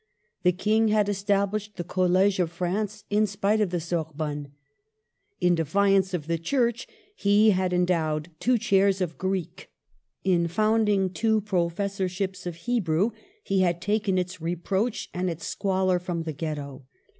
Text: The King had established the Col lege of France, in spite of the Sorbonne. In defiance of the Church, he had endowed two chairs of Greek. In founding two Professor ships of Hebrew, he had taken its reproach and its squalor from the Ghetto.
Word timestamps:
The 0.41 0.51
King 0.51 0.87
had 0.87 1.07
established 1.09 1.75
the 1.75 1.83
Col 1.83 2.07
lege 2.07 2.39
of 2.39 2.51
France, 2.51 3.03
in 3.11 3.27
spite 3.27 3.61
of 3.61 3.69
the 3.69 3.79
Sorbonne. 3.79 4.51
In 5.39 5.53
defiance 5.53 6.15
of 6.15 6.25
the 6.25 6.39
Church, 6.39 6.87
he 7.15 7.51
had 7.51 7.71
endowed 7.71 8.29
two 8.39 8.57
chairs 8.57 8.99
of 8.99 9.19
Greek. 9.19 9.69
In 10.23 10.47
founding 10.47 11.11
two 11.11 11.41
Professor 11.41 12.09
ships 12.09 12.47
of 12.47 12.55
Hebrew, 12.55 13.11
he 13.43 13.59
had 13.61 13.79
taken 13.79 14.17
its 14.17 14.41
reproach 14.41 15.07
and 15.13 15.29
its 15.29 15.45
squalor 15.45 15.99
from 15.99 16.23
the 16.23 16.33
Ghetto. 16.33 16.87